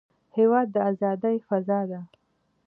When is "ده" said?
1.91-1.99